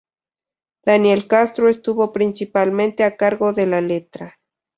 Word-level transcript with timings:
Daniel 0.83 1.27
Castro 1.27 1.69
estuvo 1.69 2.11
principalmente 2.11 3.03
a 3.03 3.15
cargo 3.17 3.53
de 3.53 3.67
la 3.67 3.81
letra. 3.81 4.39